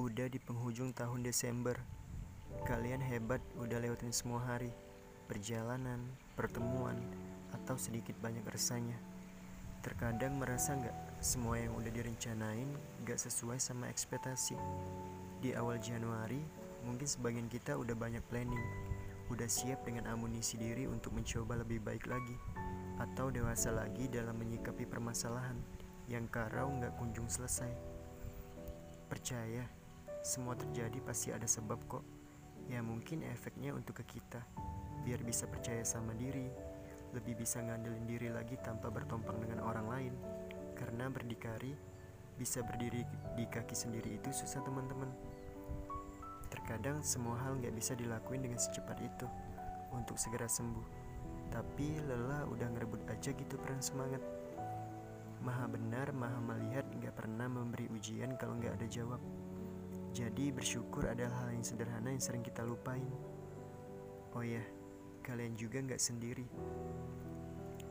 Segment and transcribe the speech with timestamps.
[0.00, 1.76] Udah di penghujung tahun Desember.
[2.64, 4.72] Kalian hebat udah lewatin semua hari.
[5.28, 6.00] Perjalanan,
[6.40, 6.96] pertemuan,
[7.52, 8.96] atau sedikit banyak resanya.
[9.84, 12.72] Terkadang merasa nggak semua yang udah direncanain
[13.04, 14.56] nggak sesuai sama ekspektasi.
[15.44, 16.40] Di awal Januari,
[16.88, 18.64] mungkin sebagian kita udah banyak planning,
[19.28, 22.40] udah siap dengan amunisi diri untuk mencoba lebih baik lagi,
[23.04, 25.60] atau dewasa lagi dalam menyikapi permasalahan
[26.08, 27.68] yang karau nggak kunjung selesai.
[29.12, 29.79] Percaya,
[30.20, 32.04] semua terjadi pasti ada sebab kok.
[32.68, 34.44] Ya mungkin efeknya untuk ke kita,
[35.02, 36.46] biar bisa percaya sama diri,
[37.16, 40.14] lebih bisa ngandelin diri lagi tanpa bertompang dengan orang lain.
[40.76, 41.74] Karena berdikari,
[42.38, 43.02] bisa berdiri
[43.34, 45.10] di kaki sendiri itu susah teman-teman.
[46.52, 49.26] Terkadang semua hal nggak bisa dilakuin dengan secepat itu
[49.90, 50.86] untuk segera sembuh.
[51.50, 54.22] Tapi lelah udah ngerebut aja gitu peran semangat.
[55.42, 59.18] Maha benar, maha melihat nggak pernah memberi ujian kalau nggak ada jawab.
[60.10, 63.06] Jadi bersyukur adalah hal yang sederhana yang sering kita lupain.
[64.34, 64.62] Oh ya,
[65.22, 66.46] kalian juga nggak sendiri.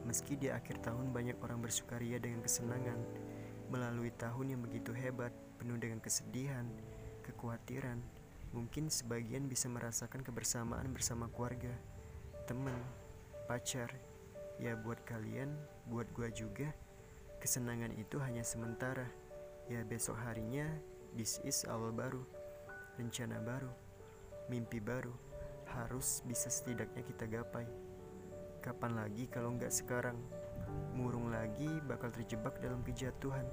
[0.04, 3.00] Meski di akhir tahun banyak orang bersukaria dengan kesenangan,
[3.72, 6.68] melalui tahun yang begitu hebat, penuh dengan kesedihan,
[7.24, 8.04] kekhawatiran,
[8.52, 11.72] mungkin sebagian bisa merasakan kebersamaan bersama keluarga,
[12.50, 12.76] teman,
[13.48, 13.96] pacar.
[14.60, 15.56] Ya buat kalian,
[15.88, 16.76] buat gua juga,
[17.40, 19.08] kesenangan itu hanya sementara.
[19.72, 20.68] Ya besok harinya
[21.18, 22.22] This is awal baru,
[23.02, 23.74] rencana baru,
[24.46, 25.14] mimpi baru,
[25.74, 27.66] harus bisa setidaknya kita gapai.
[28.62, 30.20] Kapan lagi kalau nggak sekarang?
[30.94, 33.48] Murung lagi bakal terjebak dalam kejatuhan.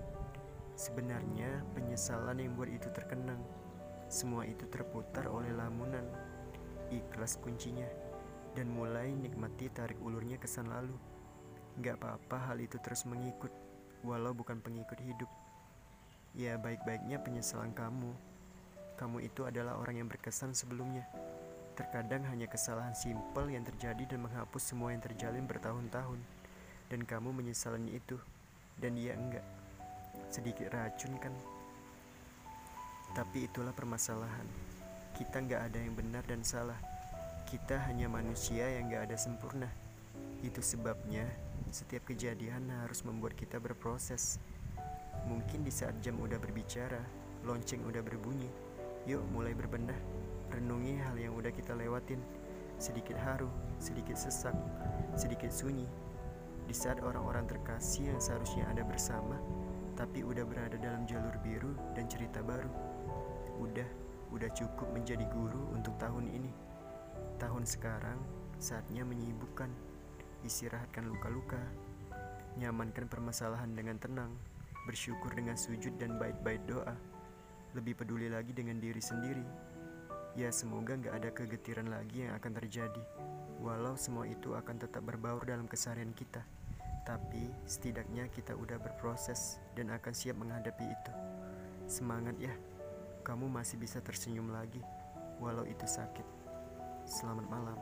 [0.77, 3.41] Sebenarnya penyesalan yang buat itu terkenang.
[4.13, 6.05] Semua itu terputar oleh lamunan.
[6.93, 7.89] Ikhlas kuncinya.
[8.53, 10.97] Dan mulai nikmati tarik ulurnya kesan lalu.
[11.81, 13.53] Gak apa-apa hal itu terus mengikut,
[14.05, 15.29] walau bukan pengikut hidup.
[16.37, 18.13] Ya baik-baiknya penyesalan kamu.
[19.01, 21.09] Kamu itu adalah orang yang berkesan sebelumnya.
[21.81, 26.21] Terkadang hanya kesalahan simpel yang terjadi dan menghapus semua yang terjalin bertahun-tahun.
[26.93, 28.21] Dan kamu menyesalinya itu.
[28.77, 29.45] Dan dia enggak.
[30.29, 31.33] Sedikit racun kan?
[33.17, 34.45] Tapi itulah permasalahan.
[35.17, 36.77] Kita enggak ada yang benar dan salah.
[37.49, 39.73] Kita hanya manusia yang enggak ada sempurna.
[40.45, 41.25] Itu sebabnya
[41.73, 44.37] setiap kejadian harus membuat kita berproses
[45.25, 47.01] Mungkin di saat jam udah berbicara,
[47.49, 48.53] lonceng udah berbunyi.
[49.09, 49.97] Yuk mulai berbenah,
[50.53, 52.21] renungi hal yang udah kita lewatin.
[52.77, 53.49] Sedikit haru,
[53.81, 54.53] sedikit sesak,
[55.17, 55.89] sedikit sunyi.
[56.69, 59.39] Di saat orang-orang terkasih yang seharusnya ada bersama,
[59.97, 62.69] tapi udah berada dalam jalur biru dan cerita baru.
[63.63, 63.89] Udah,
[64.35, 66.53] udah cukup menjadi guru untuk tahun ini.
[67.41, 68.19] Tahun sekarang,
[68.61, 69.71] saatnya menyibukkan,
[70.45, 71.61] istirahatkan luka-luka,
[72.61, 74.33] nyamankan permasalahan dengan tenang,
[74.87, 76.95] bersyukur dengan sujud dan baik-baik doa,
[77.75, 79.43] lebih peduli lagi dengan diri sendiri.
[80.39, 83.03] Ya semoga gak ada kegetiran lagi yang akan terjadi,
[83.59, 86.47] walau semua itu akan tetap berbaur dalam keseharian kita.
[87.03, 91.13] Tapi setidaknya kita udah berproses dan akan siap menghadapi itu.
[91.91, 92.55] Semangat ya,
[93.27, 94.83] kamu masih bisa tersenyum lagi,
[95.43, 96.27] walau itu sakit.
[97.07, 97.79] Selamat malam.